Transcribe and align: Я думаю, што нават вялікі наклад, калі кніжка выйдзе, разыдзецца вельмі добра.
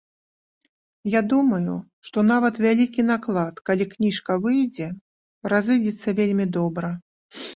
Я 1.15 1.19
думаю, 1.33 1.75
што 2.09 2.23
нават 2.31 2.55
вялікі 2.65 3.05
наклад, 3.11 3.61
калі 3.71 3.85
кніжка 3.93 4.37
выйдзе, 4.45 4.87
разыдзецца 5.55 6.09
вельмі 6.21 6.45
добра. 6.57 6.89